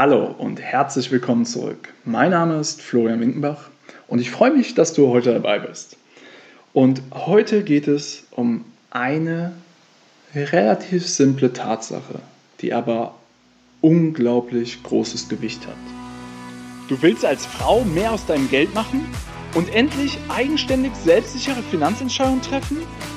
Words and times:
Hallo 0.00 0.32
und 0.38 0.60
herzlich 0.60 1.10
willkommen 1.10 1.44
zurück. 1.44 1.92
Mein 2.04 2.30
Name 2.30 2.60
ist 2.60 2.80
Florian 2.80 3.18
Winkenbach 3.18 3.68
und 4.06 4.20
ich 4.20 4.30
freue 4.30 4.52
mich, 4.52 4.74
dass 4.74 4.92
du 4.92 5.08
heute 5.08 5.32
dabei 5.32 5.58
bist. 5.58 5.96
Und 6.72 7.02
heute 7.10 7.64
geht 7.64 7.88
es 7.88 8.22
um 8.30 8.64
eine 8.90 9.54
relativ 10.36 11.04
simple 11.04 11.52
Tatsache, 11.52 12.20
die 12.60 12.72
aber 12.72 13.16
unglaublich 13.80 14.84
großes 14.84 15.28
Gewicht 15.28 15.66
hat. 15.66 15.74
Du 16.88 17.02
willst 17.02 17.24
als 17.24 17.44
Frau 17.44 17.82
mehr 17.82 18.12
aus 18.12 18.24
deinem 18.24 18.48
Geld 18.48 18.72
machen 18.74 19.04
und 19.56 19.68
endlich 19.74 20.16
eigenständig 20.28 20.92
selbstsichere 20.94 21.60
Finanzentscheidungen 21.72 22.42
treffen, 22.42 22.76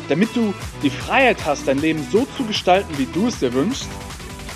damit 0.10 0.36
du 0.36 0.52
die 0.82 0.90
Freiheit 0.90 1.46
hast, 1.46 1.68
dein 1.68 1.78
Leben 1.78 2.04
so 2.12 2.26
zu 2.36 2.44
gestalten, 2.44 2.98
wie 2.98 3.08
du 3.14 3.28
es 3.28 3.38
dir 3.38 3.54
wünschst? 3.54 3.88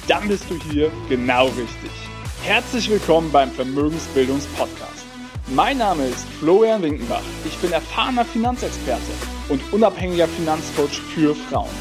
Dann 0.08 0.28
bist 0.28 0.50
du 0.50 0.56
hier 0.72 0.92
genau 1.08 1.46
richtig. 1.50 2.05
Herzlich 2.46 2.92
willkommen 2.92 3.32
beim 3.32 3.50
Vermögensbildungspodcast. 3.50 5.04
Mein 5.48 5.80
Name 5.80 6.06
ist 6.06 6.28
Florian 6.40 6.84
Winkenbach. 6.84 7.24
Ich 7.44 7.58
bin 7.58 7.72
erfahrener 7.72 8.24
Finanzexperte 8.24 9.02
und 9.50 9.62
unabhängiger 9.74 10.28
Finanzcoach 10.28 11.02
für 11.16 11.34
Frauen. 11.34 11.72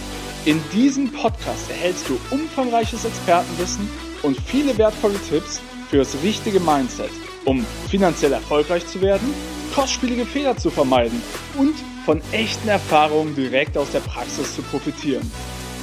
In 0.47 0.59
diesem 0.73 1.13
Podcast 1.13 1.69
erhältst 1.69 2.09
du 2.09 2.19
umfangreiches 2.31 3.05
Expertenwissen 3.05 3.87
und 4.23 4.41
viele 4.41 4.79
wertvolle 4.79 5.21
Tipps 5.29 5.61
für 5.91 5.99
das 5.99 6.17
richtige 6.23 6.61
Mindset, 6.61 7.11
um 7.45 7.63
finanziell 7.91 8.33
erfolgreich 8.33 8.87
zu 8.87 9.03
werden, 9.03 9.35
kostspielige 9.75 10.25
Fehler 10.25 10.57
zu 10.57 10.71
vermeiden 10.71 11.23
und 11.59 11.75
von 12.07 12.23
echten 12.33 12.69
Erfahrungen 12.69 13.35
direkt 13.37 13.77
aus 13.77 13.91
der 13.91 14.01
Praxis 14.01 14.57
zu 14.57 14.63
profitieren. 14.63 15.31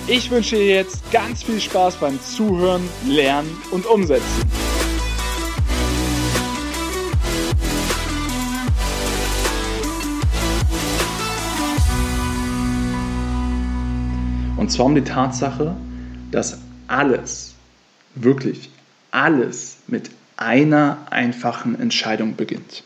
Ich 0.07 0.31
wünsche 0.31 0.55
dir 0.55 0.65
jetzt 0.65 1.11
ganz 1.11 1.43
viel 1.43 1.61
Spaß 1.61 1.97
beim 1.97 2.19
Zuhören, 2.21 2.81
Lernen 3.07 3.55
und 3.69 3.85
Umsetzen. 3.85 4.25
Und 14.57 14.71
zwar 14.71 14.87
um 14.87 14.95
die 14.95 15.03
Tatsache, 15.03 15.75
dass 16.31 16.59
alles, 16.87 17.53
wirklich 18.15 18.71
alles 19.11 19.77
mit 19.87 20.09
einer 20.35 20.97
einfachen 21.11 21.79
Entscheidung 21.79 22.35
beginnt. 22.35 22.83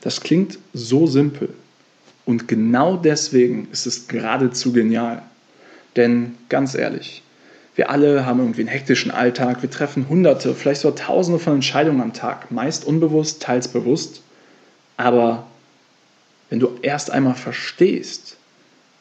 Das 0.00 0.20
klingt 0.20 0.58
so 0.72 1.06
simpel 1.06 1.50
und 2.24 2.48
genau 2.48 2.96
deswegen 2.96 3.68
ist 3.70 3.86
es 3.86 4.08
geradezu 4.08 4.72
genial. 4.72 5.22
Denn 5.96 6.36
ganz 6.48 6.74
ehrlich, 6.74 7.22
wir 7.74 7.90
alle 7.90 8.26
haben 8.26 8.40
irgendwie 8.40 8.62
einen 8.62 8.68
hektischen 8.68 9.10
Alltag, 9.10 9.62
wir 9.62 9.70
treffen 9.70 10.08
hunderte, 10.08 10.54
vielleicht 10.54 10.82
sogar 10.82 10.96
tausende 10.96 11.38
von 11.38 11.54
Entscheidungen 11.54 12.00
am 12.00 12.12
Tag, 12.12 12.50
meist 12.50 12.84
unbewusst, 12.84 13.42
teils 13.42 13.68
bewusst. 13.68 14.22
Aber 14.96 15.46
wenn 16.50 16.60
du 16.60 16.78
erst 16.82 17.10
einmal 17.10 17.34
verstehst, 17.34 18.36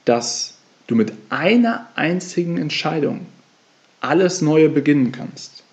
dass 0.05 0.55
du 0.87 0.95
mit 0.95 1.11
einer 1.29 1.87
einzigen 1.95 2.57
Entscheidung 2.57 3.25
alles 3.99 4.41
Neue 4.41 4.69
beginnen 4.69 5.11
kannst, 5.11 5.63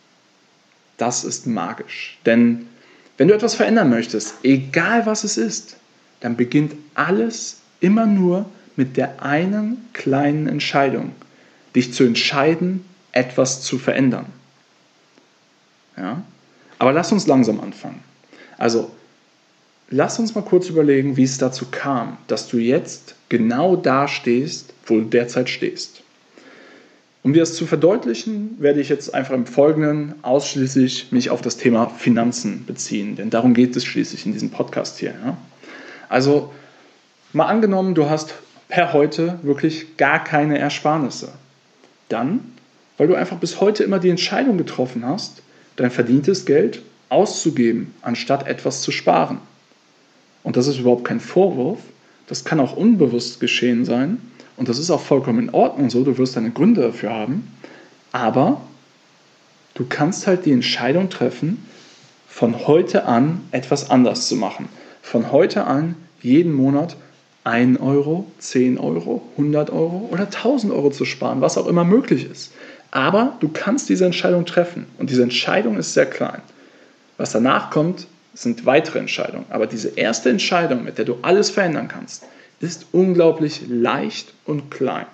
das 0.97 1.23
ist 1.25 1.47
magisch. 1.47 2.19
Denn 2.27 2.67
wenn 3.17 3.29
du 3.29 3.35
etwas 3.35 3.55
verändern 3.55 3.91
möchtest, 3.91 4.35
egal 4.43 5.07
was 5.07 5.25
es 5.25 5.37
ist, 5.37 5.77
dann 6.21 6.37
beginnt 6.37 6.75
alles 6.95 7.61
immer 7.81 8.07
nur 8.07 8.47
mit 8.79 8.97
der 8.97 9.25
einen 9.25 9.89
kleinen 9.93 10.47
Entscheidung, 10.47 11.11
dich 11.75 11.93
zu 11.93 12.05
entscheiden, 12.05 12.85
etwas 13.11 13.61
zu 13.61 13.77
verändern. 13.77 14.27
Ja? 15.97 16.23
Aber 16.79 16.93
lass 16.93 17.11
uns 17.11 17.27
langsam 17.27 17.61
anfangen. 17.61 18.01
Also, 18.57 18.93
lass 19.91 20.21
uns 20.21 20.37
mal 20.37 20.43
kurz 20.43 20.69
überlegen, 20.69 21.17
wie 21.17 21.25
es 21.25 21.39
dazu 21.39 21.67
kam, 21.69 22.19
dass 22.29 22.47
du 22.47 22.59
jetzt 22.59 23.17
genau 23.29 23.75
da 23.75 24.07
stehst, 24.07 24.73
wo 24.87 24.99
du 24.99 25.07
derzeit 25.07 25.51
stehst. 25.51 26.03
Um 27.25 27.33
dir 27.33 27.41
das 27.41 27.55
zu 27.55 27.67
verdeutlichen, 27.67 28.57
werde 28.61 28.81
ich 28.81 28.89
jetzt 28.89 29.13
einfach 29.13 29.35
im 29.35 29.47
Folgenden 29.47 30.15
ausschließlich 30.23 31.11
mich 31.11 31.31
auf 31.31 31.43
das 31.43 31.57
Thema 31.57 31.89
Finanzen 31.89 32.65
beziehen, 32.65 33.17
denn 33.17 33.31
darum 33.31 33.55
geht 33.55 33.75
es 33.75 33.85
schließlich 33.85 34.25
in 34.25 34.33
diesem 34.33 34.51
Podcast 34.51 35.01
hier. 35.01 35.15
Ja? 35.25 35.37
Also 36.09 36.55
mal 37.33 37.47
angenommen, 37.47 37.97
du 37.97 38.09
hast 38.09 38.35
per 38.69 38.93
heute 38.93 39.39
wirklich 39.43 39.97
gar 39.97 40.23
keine 40.23 40.59
Ersparnisse. 40.59 41.33
Dann, 42.09 42.53
weil 42.97 43.09
du 43.09 43.15
einfach 43.15 43.39
bis 43.39 43.61
heute 43.61 43.85
immer 43.85 43.99
die 43.99 44.11
Entscheidung 44.11 44.59
getroffen 44.59 45.05
hast, 45.05 45.43
dein 45.77 45.91
verdientes 45.91 46.45
Geld 46.45 46.83
auszugeben, 47.09 47.95
anstatt 48.03 48.47
etwas 48.47 48.83
zu 48.83 48.91
sparen. 48.91 49.39
Und 50.43 50.57
das 50.57 50.67
ist 50.67 50.79
überhaupt 50.79 51.05
kein 51.05 51.21
Vorwurf, 51.21 51.81
das 52.27 52.45
kann 52.45 52.61
auch 52.61 52.77
unbewusst 52.77 53.41
geschehen 53.41 53.85
sein 53.85 54.19
und 54.57 54.69
das 54.69 54.79
ist 54.79 54.91
auch 54.91 55.01
vollkommen 55.01 55.49
in 55.49 55.51
Ordnung 55.51 55.89
so, 55.89 56.05
du 56.05 56.19
wirst 56.19 56.37
deine 56.37 56.51
Gründe 56.51 56.83
dafür 56.83 57.11
haben, 57.11 57.51
aber 58.13 58.61
du 59.75 59.87
kannst 59.89 60.27
halt 60.27 60.45
die 60.45 60.53
Entscheidung 60.53 61.11
treffen, 61.11 61.65
von 62.29 62.67
heute 62.67 63.05
an 63.05 63.41
etwas 63.51 63.91
anders 63.91 64.29
zu 64.29 64.37
machen. 64.37 64.69
Von 65.03 65.33
heute 65.33 65.65
an 65.65 65.97
jeden 66.21 66.53
Monat 66.53 66.97
1 67.49 67.81
Euro, 67.81 68.31
10 68.39 68.79
Euro, 68.79 69.23
100 69.37 69.71
Euro 69.71 70.09
oder 70.13 70.25
1000 70.25 70.73
Euro 70.73 70.91
zu 70.91 71.05
sparen, 71.05 71.41
was 71.41 71.57
auch 71.57 71.67
immer 71.67 71.85
möglich 71.85 72.31
ist. 72.31 72.53
Aber 72.91 73.37
du 73.41 73.49
kannst 73.49 73.89
diese 73.89 74.05
Entscheidung 74.05 74.45
treffen 74.45 74.87
und 74.99 75.11
diese 75.11 75.23
Entscheidung 75.23 75.77
ist 75.79 75.95
sehr 75.95 76.07
klein. 76.07 76.43
Was 77.17 77.33
danach 77.33 77.71
kommt, 77.71 78.07
sind 78.35 78.67
weitere 78.67 78.99
Entscheidungen. 78.99 79.47
Aber 79.51 79.67
diese 79.67 79.89
erste 79.89 80.31
Entscheidung, 80.31 80.85
mit 80.85 80.99
der 80.99 81.05
du 81.05 81.17
alles 81.23 81.51
verändern 81.51 81.89
kannst, 81.89 82.25
ist 82.61 82.87
unglaublich 82.93 83.63
leicht 83.69 84.33
und 84.45 84.71
klein. 84.71 85.07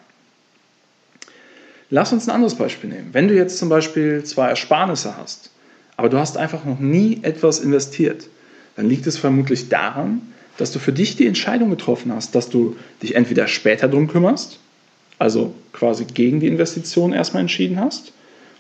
Lass 1.91 2.13
uns 2.13 2.29
ein 2.29 2.35
anderes 2.35 2.57
Beispiel 2.57 2.91
nehmen. 2.91 3.11
Wenn 3.13 3.29
du 3.29 3.35
jetzt 3.35 3.59
zum 3.59 3.69
Beispiel 3.69 4.25
zwei 4.25 4.49
Ersparnisse 4.49 5.17
hast, 5.17 5.51
aber 5.97 6.09
du 6.09 6.19
hast 6.19 6.37
einfach 6.37 6.65
noch 6.65 6.81
nie 6.81 7.21
etwas 7.23 7.61
investiert, 7.61 8.27
dann 8.77 8.89
liegt 8.89 9.07
es 9.07 9.17
vermutlich 9.17 9.69
daran, 9.69 10.34
dass 10.57 10.73
du 10.73 10.79
für 10.79 10.93
dich 10.93 11.17
die 11.17 11.27
Entscheidung 11.27 11.71
getroffen 11.71 12.13
hast, 12.13 12.35
dass 12.35 12.49
du 12.49 12.77
dich 13.03 13.15
entweder 13.15 13.47
später 13.47 13.89
drum 13.89 14.09
kümmerst, 14.09 14.59
also 15.19 15.55
quasi 15.73 16.05
gegen 16.05 16.41
die 16.41 16.47
Investition 16.47 17.13
erstmal 17.13 17.43
entschieden 17.43 17.81
hast 17.81 18.13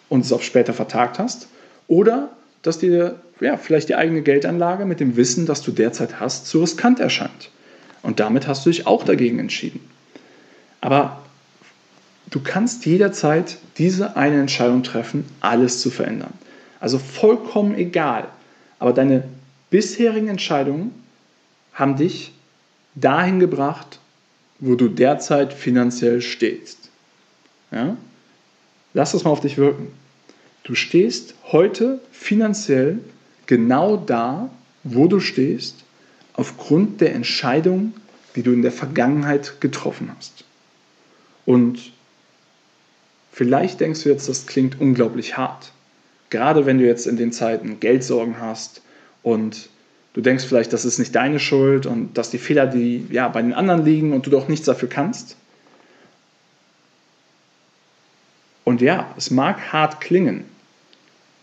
und 0.08 0.24
es 0.24 0.32
auf 0.32 0.42
später 0.42 0.72
vertagt 0.72 1.18
hast, 1.18 1.48
oder 1.86 2.30
dass 2.62 2.78
dir 2.78 3.16
ja, 3.40 3.56
vielleicht 3.56 3.88
die 3.88 3.94
eigene 3.94 4.22
Geldanlage 4.22 4.84
mit 4.84 5.00
dem 5.00 5.16
Wissen, 5.16 5.46
das 5.46 5.62
du 5.62 5.70
derzeit 5.70 6.20
hast, 6.20 6.46
zu 6.46 6.60
riskant 6.60 7.00
erscheint. 7.00 7.50
Und 8.02 8.20
damit 8.20 8.46
hast 8.46 8.64
du 8.64 8.70
dich 8.70 8.86
auch 8.86 9.04
dagegen 9.04 9.38
entschieden. 9.38 9.80
Aber 10.80 11.22
du 12.30 12.40
kannst 12.40 12.86
jederzeit 12.86 13.58
diese 13.78 14.16
eine 14.16 14.40
Entscheidung 14.40 14.82
treffen, 14.82 15.24
alles 15.40 15.80
zu 15.80 15.90
verändern. 15.90 16.32
Also 16.80 16.98
vollkommen 16.98 17.74
egal. 17.76 18.28
Aber 18.78 18.92
deine 18.92 19.24
bisherigen 19.70 20.28
Entscheidungen 20.28 20.92
haben 21.74 21.96
dich 21.96 22.32
dahin 22.94 23.40
gebracht, 23.40 23.98
wo 24.60 24.76
du 24.76 24.88
derzeit 24.88 25.52
finanziell 25.52 26.22
stehst. 26.22 26.90
Ja? 27.70 27.96
Lass 28.94 29.12
das 29.12 29.24
mal 29.24 29.30
auf 29.30 29.40
dich 29.40 29.58
wirken. 29.58 29.88
Du 30.62 30.74
stehst 30.74 31.34
heute 31.50 32.00
finanziell 32.12 33.00
genau 33.46 33.96
da, 33.96 34.48
wo 34.84 35.08
du 35.08 35.20
stehst, 35.20 35.84
aufgrund 36.32 37.00
der 37.00 37.14
Entscheidung, 37.14 37.92
die 38.34 38.42
du 38.42 38.52
in 38.52 38.62
der 38.62 38.72
Vergangenheit 38.72 39.60
getroffen 39.60 40.10
hast. 40.16 40.44
Und 41.44 41.92
vielleicht 43.32 43.80
denkst 43.80 44.04
du 44.04 44.08
jetzt, 44.08 44.28
das 44.28 44.46
klingt 44.46 44.80
unglaublich 44.80 45.36
hart. 45.36 45.72
Gerade 46.30 46.66
wenn 46.66 46.78
du 46.78 46.86
jetzt 46.86 47.06
in 47.06 47.16
den 47.16 47.32
Zeiten 47.32 47.78
Geldsorgen 47.80 48.40
hast 48.40 48.80
und 49.22 49.68
Du 50.14 50.20
denkst 50.20 50.44
vielleicht, 50.44 50.72
das 50.72 50.84
ist 50.84 50.98
nicht 50.98 51.14
deine 51.14 51.40
Schuld 51.40 51.86
und 51.86 52.16
dass 52.16 52.30
die 52.30 52.38
Fehler, 52.38 52.66
die 52.66 53.06
ja 53.10 53.28
bei 53.28 53.42
den 53.42 53.52
anderen 53.52 53.84
liegen 53.84 54.12
und 54.12 54.26
du 54.26 54.30
doch 54.30 54.48
nichts 54.48 54.64
dafür 54.64 54.88
kannst. 54.88 55.36
Und 58.62 58.80
ja, 58.80 59.12
es 59.16 59.30
mag 59.30 59.72
hart 59.72 60.00
klingen 60.00 60.44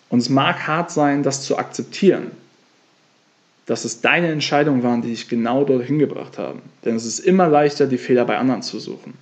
und 0.10 0.20
es 0.20 0.30
mag 0.30 0.68
hart 0.68 0.90
sein, 0.90 1.22
das 1.22 1.44
zu 1.44 1.58
akzeptieren, 1.58 2.32
dass 3.66 3.86
es 3.86 4.02
deine 4.02 4.32
Entscheidungen 4.32 4.84
waren, 4.84 5.02
die 5.02 5.10
dich 5.10 5.28
genau 5.28 5.66
dorthin 5.66 6.00
gebracht 6.00 6.38
haben. 6.38 6.62
Denn 6.84 6.96
es 6.96 7.06
ist 7.06 7.20
immer 7.20 7.48
leichter, 7.48 7.88
die 7.88 7.98
Fehler 7.98 8.26
bei 8.26 8.38
anderen 8.38 8.64
zu 8.64 8.80
suchen. 8.80 9.14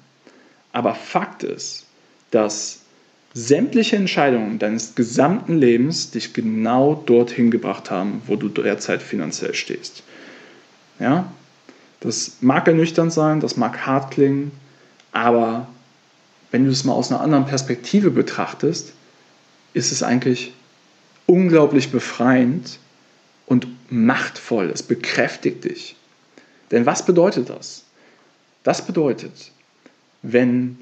Aber 0.71 0.93
Fakt 0.93 1.43
ist, 1.43 1.85
dass 2.31 2.81
sämtliche 3.33 3.95
Entscheidungen 3.95 4.59
deines 4.59 4.95
gesamten 4.95 5.57
Lebens 5.57 6.11
dich 6.11 6.33
genau 6.33 7.01
dorthin 7.05 7.51
gebracht 7.51 7.91
haben, 7.91 8.21
wo 8.25 8.35
du 8.35 8.49
derzeit 8.49 9.01
finanziell 9.01 9.53
stehst. 9.53 10.03
Ja? 10.99 11.31
Das 11.99 12.37
mag 12.41 12.67
ernüchternd 12.67 13.13
sein, 13.13 13.39
das 13.39 13.57
mag 13.57 13.85
hart 13.85 14.11
klingen, 14.11 14.51
aber 15.11 15.67
wenn 16.51 16.65
du 16.65 16.71
es 16.71 16.83
mal 16.83 16.93
aus 16.93 17.11
einer 17.11 17.21
anderen 17.21 17.45
Perspektive 17.45 18.09
betrachtest, 18.09 18.93
ist 19.73 19.91
es 19.91 20.01
eigentlich 20.01 20.53
unglaublich 21.25 21.91
befreiend 21.91 22.79
und 23.45 23.67
machtvoll. 23.91 24.69
Es 24.69 24.81
bekräftigt 24.81 25.63
dich. 25.63 25.95
Denn 26.71 26.85
was 26.85 27.05
bedeutet 27.05 27.49
das? 27.49 27.83
Das 28.63 28.85
bedeutet, 28.85 29.51
wenn 30.21 30.77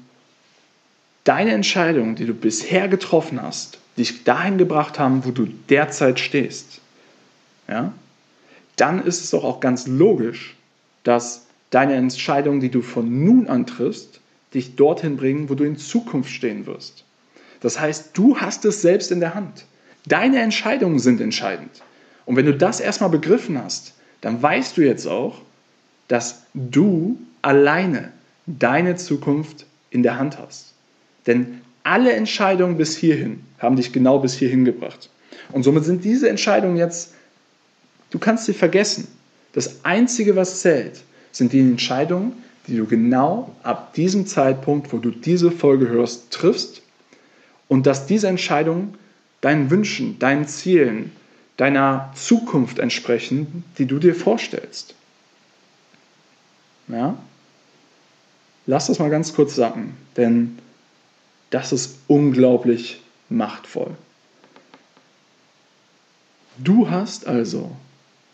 deine 1.28 1.52
Entscheidungen, 1.52 2.14
die 2.14 2.24
du 2.24 2.32
bisher 2.32 2.88
getroffen 2.88 3.42
hast, 3.42 3.78
dich 3.98 4.24
dahin 4.24 4.56
gebracht 4.56 4.98
haben, 4.98 5.26
wo 5.26 5.30
du 5.30 5.46
derzeit 5.68 6.18
stehst, 6.18 6.80
ja, 7.68 7.92
dann 8.76 9.04
ist 9.04 9.22
es 9.22 9.30
doch 9.30 9.44
auch 9.44 9.60
ganz 9.60 9.86
logisch, 9.86 10.56
dass 11.04 11.44
deine 11.68 11.96
Entscheidungen, 11.96 12.60
die 12.60 12.70
du 12.70 12.80
von 12.80 13.24
nun 13.24 13.46
an 13.46 13.66
triffst, 13.66 14.20
dich 14.54 14.76
dorthin 14.76 15.18
bringen, 15.18 15.50
wo 15.50 15.54
du 15.54 15.64
in 15.64 15.76
Zukunft 15.76 16.30
stehen 16.30 16.64
wirst. 16.64 17.04
Das 17.60 17.78
heißt, 17.78 18.16
du 18.16 18.38
hast 18.38 18.64
es 18.64 18.80
selbst 18.80 19.10
in 19.10 19.20
der 19.20 19.34
Hand. 19.34 19.66
Deine 20.06 20.40
Entscheidungen 20.40 20.98
sind 20.98 21.20
entscheidend. 21.20 21.82
Und 22.24 22.36
wenn 22.36 22.46
du 22.46 22.54
das 22.54 22.80
erstmal 22.80 23.10
begriffen 23.10 23.62
hast, 23.62 23.92
dann 24.22 24.40
weißt 24.40 24.78
du 24.78 24.80
jetzt 24.80 25.06
auch, 25.06 25.42
dass 26.06 26.44
du 26.54 27.18
alleine 27.42 28.12
deine 28.46 28.96
Zukunft 28.96 29.66
in 29.90 30.02
der 30.02 30.18
Hand 30.18 30.38
hast. 30.38 30.72
Denn 31.26 31.60
alle 31.82 32.12
Entscheidungen 32.12 32.76
bis 32.76 32.96
hierhin 32.96 33.40
haben 33.58 33.76
dich 33.76 33.92
genau 33.92 34.18
bis 34.18 34.34
hierhin 34.34 34.64
gebracht. 34.64 35.10
Und 35.52 35.62
somit 35.62 35.84
sind 35.84 36.04
diese 36.04 36.28
Entscheidungen 36.28 36.76
jetzt, 36.76 37.14
du 38.10 38.18
kannst 38.18 38.44
sie 38.44 38.52
vergessen. 38.52 39.08
Das 39.52 39.84
Einzige, 39.84 40.36
was 40.36 40.60
zählt, 40.60 41.02
sind 41.32 41.52
die 41.52 41.60
Entscheidungen, 41.60 42.32
die 42.66 42.76
du 42.76 42.86
genau 42.86 43.54
ab 43.62 43.94
diesem 43.94 44.26
Zeitpunkt, 44.26 44.92
wo 44.92 44.98
du 44.98 45.10
diese 45.10 45.50
Folge 45.50 45.88
hörst, 45.88 46.30
triffst 46.30 46.82
und 47.66 47.86
dass 47.86 48.06
diese 48.06 48.28
Entscheidungen 48.28 48.94
deinen 49.40 49.70
Wünschen, 49.70 50.18
deinen 50.18 50.46
Zielen, 50.46 51.12
deiner 51.56 52.12
Zukunft 52.14 52.78
entsprechen, 52.78 53.64
die 53.78 53.86
du 53.86 53.98
dir 53.98 54.14
vorstellst. 54.14 54.94
Ja? 56.88 57.16
Lass 58.66 58.86
das 58.86 58.98
mal 58.98 59.10
ganz 59.10 59.32
kurz 59.32 59.54
sacken, 59.54 59.94
denn 60.16 60.58
das 61.50 61.72
ist 61.72 61.98
unglaublich 62.06 63.02
machtvoll. 63.28 63.92
Du 66.58 66.90
hast 66.90 67.26
also 67.26 67.70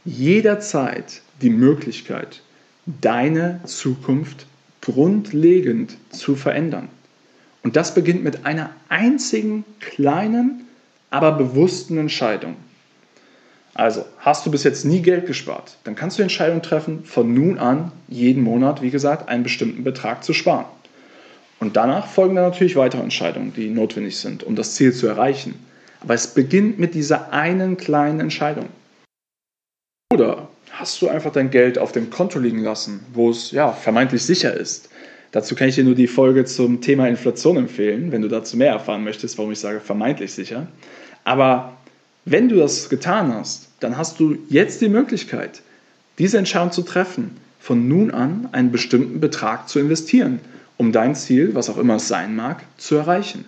jederzeit 0.04 1.22
die 1.42 1.50
Möglichkeit, 1.50 2.40
deine 2.86 3.60
Zukunft 3.64 4.46
grundlegend 4.80 5.96
zu 6.10 6.36
verändern. 6.36 6.88
Und 7.62 7.76
das 7.76 7.94
beginnt 7.94 8.22
mit 8.22 8.44
einer 8.44 8.70
einzigen 8.88 9.64
kleinen, 9.80 10.66
aber 11.10 11.32
bewussten 11.32 11.96
Entscheidung. 11.96 12.56
Also, 13.72 14.04
hast 14.18 14.46
du 14.46 14.50
bis 14.50 14.62
jetzt 14.62 14.84
nie 14.84 15.00
Geld 15.00 15.26
gespart, 15.26 15.78
dann 15.84 15.96
kannst 15.96 16.16
du 16.16 16.20
die 16.20 16.24
Entscheidung 16.24 16.62
treffen, 16.62 17.04
von 17.04 17.34
nun 17.34 17.58
an 17.58 17.90
jeden 18.06 18.42
Monat, 18.42 18.82
wie 18.82 18.90
gesagt, 18.90 19.28
einen 19.28 19.42
bestimmten 19.42 19.82
Betrag 19.82 20.22
zu 20.22 20.32
sparen. 20.32 20.66
Und 21.64 21.76
danach 21.76 22.08
folgen 22.08 22.34
dann 22.34 22.44
natürlich 22.44 22.76
weitere 22.76 23.00
Entscheidungen, 23.00 23.54
die 23.54 23.70
notwendig 23.70 24.18
sind, 24.18 24.44
um 24.44 24.54
das 24.54 24.74
Ziel 24.74 24.92
zu 24.92 25.06
erreichen. 25.06 25.54
Aber 26.02 26.12
es 26.12 26.26
beginnt 26.26 26.78
mit 26.78 26.92
dieser 26.92 27.32
einen 27.32 27.78
kleinen 27.78 28.20
Entscheidung. 28.20 28.66
Oder 30.12 30.50
hast 30.72 31.00
du 31.00 31.08
einfach 31.08 31.32
dein 31.32 31.48
Geld 31.48 31.78
auf 31.78 31.92
dem 31.92 32.10
Konto 32.10 32.38
liegen 32.38 32.62
lassen, 32.62 33.00
wo 33.14 33.30
es 33.30 33.50
ja 33.50 33.72
vermeintlich 33.72 34.22
sicher 34.24 34.52
ist. 34.54 34.90
Dazu 35.32 35.54
kann 35.54 35.70
ich 35.70 35.74
dir 35.76 35.84
nur 35.84 35.94
die 35.94 36.06
Folge 36.06 36.44
zum 36.44 36.82
Thema 36.82 37.08
Inflation 37.08 37.56
empfehlen, 37.56 38.12
wenn 38.12 38.20
du 38.20 38.28
dazu 38.28 38.58
mehr 38.58 38.72
erfahren 38.72 39.02
möchtest, 39.02 39.38
warum 39.38 39.50
ich 39.50 39.58
sage 39.58 39.80
vermeintlich 39.80 40.34
sicher. 40.34 40.66
Aber 41.24 41.78
wenn 42.26 42.50
du 42.50 42.56
das 42.56 42.90
getan 42.90 43.32
hast, 43.32 43.70
dann 43.80 43.96
hast 43.96 44.20
du 44.20 44.36
jetzt 44.50 44.82
die 44.82 44.90
Möglichkeit, 44.90 45.62
diese 46.18 46.36
Entscheidung 46.36 46.72
zu 46.72 46.82
treffen, 46.82 47.38
von 47.58 47.88
nun 47.88 48.10
an 48.10 48.50
einen 48.52 48.70
bestimmten 48.70 49.18
Betrag 49.18 49.70
zu 49.70 49.78
investieren, 49.78 50.40
um 50.84 50.92
dein 50.92 51.14
Ziel, 51.14 51.54
was 51.54 51.70
auch 51.70 51.78
immer 51.78 51.96
es 51.96 52.08
sein 52.08 52.36
mag, 52.36 52.62
zu 52.76 52.96
erreichen. 52.96 53.46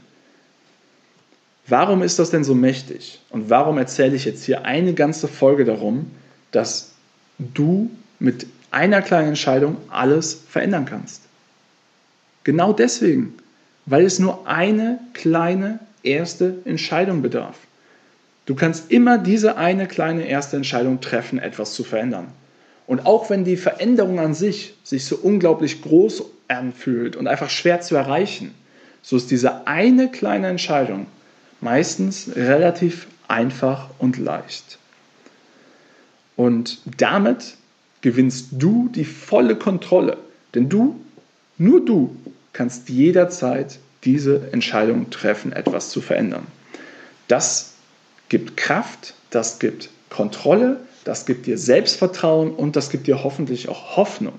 Warum 1.69 2.03
ist 2.03 2.19
das 2.19 2.31
denn 2.31 2.45
so 2.45 2.55
mächtig? 2.55 3.21
Und 3.31 3.51
warum 3.51 3.77
erzähle 3.77 4.17
ich 4.17 4.25
jetzt 4.25 4.45
hier 4.45 4.65
eine 4.65 4.95
ganze 4.95 5.29
Folge 5.29 5.65
darum, 5.65 6.11
dass 6.53 6.93
du 7.39 7.91
mit 8.19 8.47
einer 8.71 9.03
kleinen 9.03 9.29
Entscheidung 9.29 9.77
alles 9.91 10.41
verändern 10.49 10.87
kannst. 10.87 11.23
Genau 12.45 12.73
deswegen, 12.73 13.35
weil 13.85 14.05
es 14.05 14.19
nur 14.19 14.47
eine 14.47 14.99
kleine 15.13 15.81
erste 16.03 16.57
Entscheidung 16.65 17.21
bedarf. 17.21 17.57
Du 18.47 18.55
kannst 18.55 18.91
immer 18.91 19.19
diese 19.19 19.57
eine 19.57 19.89
kleine 19.89 20.27
erste 20.27 20.57
Entscheidung 20.57 21.01
treffen, 21.01 21.39
etwas 21.39 21.75
zu 21.75 21.85
verändern. 21.85 22.29
Und 22.87 23.05
auch 23.05 23.29
wenn 23.29 23.45
die 23.45 23.57
Veränderung 23.57 24.21
an 24.21 24.35
sich 24.35 24.75
sich 24.85 25.05
so 25.05 25.17
unglaublich 25.17 25.83
groß 25.83 26.23
anfühlt 26.49 27.17
und 27.17 27.27
einfach 27.27 27.51
schwer 27.51 27.81
zu 27.81 27.97
erreichen, 27.97 28.55
so 29.03 29.17
ist 29.17 29.31
diese 29.31 29.67
eine 29.67 30.11
kleine 30.11 30.49
Entscheidung 30.49 31.07
meistens 31.61 32.31
relativ 32.35 33.07
einfach 33.29 33.91
und 33.99 34.19
leicht. 34.19 34.79
Und 36.37 36.81
damit 36.99 37.57
gewinnst 38.03 38.49
du 38.53 38.89
die 38.95 39.05
volle 39.05 39.57
Kontrolle. 39.57 40.19
Denn 40.55 40.69
du, 40.69 41.01
nur 41.59 41.85
du, 41.85 42.17
kannst 42.53 42.89
jederzeit 42.89 43.79
diese 44.05 44.53
Entscheidung 44.53 45.11
treffen, 45.11 45.53
etwas 45.53 45.91
zu 45.91 46.01
verändern. 46.01 46.47
Das 47.29 47.75
gibt 48.29 48.57
Kraft, 48.57 49.15
das 49.31 49.59
gibt 49.59 49.91
Kontrolle, 50.11 50.81
das 51.05 51.27
gibt 51.27 51.47
dir 51.47 51.59
Selbstvertrauen 51.59 52.53
und 52.53 52.77
das 52.77 52.91
gibt 52.91 53.07
dir 53.07 53.25
hoffentlich 53.25 53.69
auch 53.69 53.97
Hoffnung. 53.97 54.35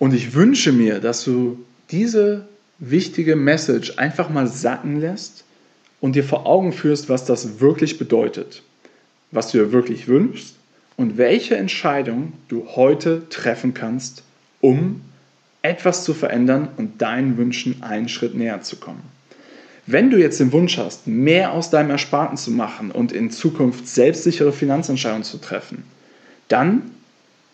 Und 0.00 0.14
ich 0.14 0.34
wünsche 0.34 0.72
mir, 0.72 0.98
dass 0.98 1.22
du 1.22 1.64
diese 1.92 2.48
wichtige 2.80 3.36
Message 3.36 3.98
einfach 3.98 4.30
mal 4.30 4.48
sacken 4.48 5.00
lässt 5.00 5.44
und 6.00 6.16
dir 6.16 6.24
vor 6.24 6.46
Augen 6.46 6.72
führst, 6.72 7.08
was 7.08 7.24
das 7.24 7.60
wirklich 7.60 7.98
bedeutet 7.98 8.64
was 9.30 9.50
du 9.50 9.58
dir 9.58 9.72
wirklich 9.72 10.08
wünschst 10.08 10.56
und 10.96 11.16
welche 11.16 11.56
Entscheidung 11.56 12.32
du 12.48 12.66
heute 12.74 13.28
treffen 13.30 13.74
kannst, 13.74 14.22
um 14.60 15.00
etwas 15.62 16.04
zu 16.04 16.14
verändern 16.14 16.68
und 16.76 17.00
deinen 17.02 17.36
Wünschen 17.36 17.82
einen 17.82 18.08
Schritt 18.08 18.34
näher 18.34 18.62
zu 18.62 18.76
kommen. 18.76 19.02
Wenn 19.86 20.10
du 20.10 20.18
jetzt 20.18 20.40
den 20.40 20.52
Wunsch 20.52 20.78
hast, 20.78 21.06
mehr 21.06 21.52
aus 21.52 21.70
deinem 21.70 21.90
Ersparten 21.90 22.36
zu 22.36 22.50
machen 22.50 22.90
und 22.90 23.12
in 23.12 23.30
Zukunft 23.30 23.88
selbstsichere 23.88 24.52
Finanzentscheidungen 24.52 25.24
zu 25.24 25.38
treffen, 25.38 25.84
dann 26.48 26.82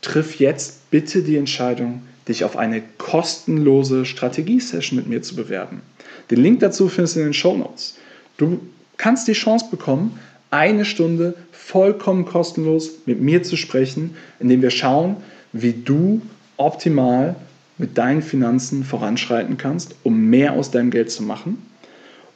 triff 0.02 0.38
jetzt 0.38 0.90
bitte 0.90 1.22
die 1.22 1.36
Entscheidung, 1.36 2.02
dich 2.28 2.44
auf 2.44 2.56
eine 2.56 2.82
kostenlose 2.98 4.04
Strategie-Session 4.04 4.96
mit 4.96 5.06
mir 5.06 5.22
zu 5.22 5.36
bewerben. 5.36 5.82
Den 6.30 6.42
Link 6.42 6.60
dazu 6.60 6.88
findest 6.88 7.16
du 7.16 7.20
in 7.20 7.26
den 7.26 7.34
Show 7.34 7.56
Notes. 7.56 7.96
Du 8.36 8.60
kannst 8.96 9.28
die 9.28 9.32
Chance 9.32 9.66
bekommen, 9.70 10.18
eine 10.50 10.84
Stunde 10.84 11.34
vollkommen 11.52 12.24
kostenlos 12.24 12.90
mit 13.06 13.20
mir 13.20 13.42
zu 13.42 13.56
sprechen, 13.56 14.16
indem 14.40 14.62
wir 14.62 14.70
schauen, 14.70 15.16
wie 15.52 15.72
du 15.72 16.22
optimal 16.56 17.36
mit 17.78 17.98
deinen 17.98 18.22
Finanzen 18.22 18.84
voranschreiten 18.84 19.58
kannst, 19.58 19.94
um 20.02 20.26
mehr 20.28 20.52
aus 20.52 20.70
deinem 20.70 20.90
Geld 20.90 21.10
zu 21.10 21.22
machen. 21.22 21.58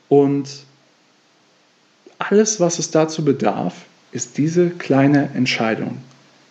Und 0.08 0.48
alles, 2.18 2.60
was 2.60 2.78
es 2.78 2.90
dazu 2.90 3.24
bedarf, 3.24 3.74
ist 4.12 4.36
diese 4.36 4.70
kleine 4.70 5.30
Entscheidung, 5.34 5.98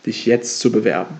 dich 0.06 0.26
jetzt 0.26 0.60
zu 0.60 0.72
bewerben. 0.72 1.20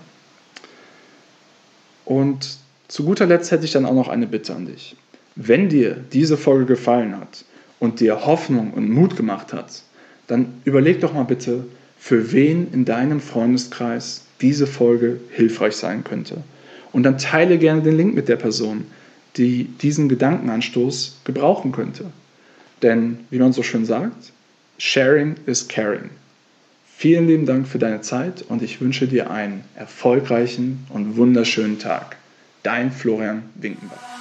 Und 2.10 2.56
zu 2.88 3.04
guter 3.04 3.24
Letzt 3.24 3.52
hätte 3.52 3.64
ich 3.64 3.70
dann 3.70 3.86
auch 3.86 3.94
noch 3.94 4.08
eine 4.08 4.26
Bitte 4.26 4.52
an 4.52 4.66
dich. 4.66 4.96
Wenn 5.36 5.68
dir 5.68 5.96
diese 6.12 6.36
Folge 6.36 6.66
gefallen 6.66 7.16
hat 7.16 7.44
und 7.78 8.00
dir 8.00 8.26
Hoffnung 8.26 8.72
und 8.72 8.90
Mut 8.90 9.16
gemacht 9.16 9.52
hat, 9.52 9.84
dann 10.26 10.54
überleg 10.64 11.00
doch 11.00 11.14
mal 11.14 11.22
bitte, 11.22 11.66
für 12.00 12.32
wen 12.32 12.66
in 12.72 12.84
deinem 12.84 13.20
Freundeskreis 13.20 14.24
diese 14.40 14.66
Folge 14.66 15.20
hilfreich 15.30 15.76
sein 15.76 16.02
könnte. 16.02 16.38
Und 16.90 17.04
dann 17.04 17.16
teile 17.16 17.58
gerne 17.58 17.82
den 17.82 17.96
Link 17.96 18.16
mit 18.16 18.28
der 18.28 18.34
Person, 18.34 18.86
die 19.36 19.66
diesen 19.80 20.08
Gedankenanstoß 20.08 21.20
gebrauchen 21.22 21.70
könnte. 21.70 22.06
Denn, 22.82 23.20
wie 23.30 23.38
man 23.38 23.52
so 23.52 23.62
schön 23.62 23.84
sagt, 23.84 24.32
Sharing 24.78 25.36
is 25.46 25.68
Caring. 25.68 26.10
Vielen 27.00 27.28
lieben 27.28 27.46
Dank 27.46 27.66
für 27.66 27.78
deine 27.78 28.02
Zeit 28.02 28.44
und 28.46 28.60
ich 28.60 28.82
wünsche 28.82 29.06
dir 29.06 29.30
einen 29.30 29.64
erfolgreichen 29.74 30.84
und 30.90 31.16
wunderschönen 31.16 31.78
Tag. 31.78 32.18
Dein 32.62 32.92
Florian 32.92 33.44
Winkenbach. 33.54 34.19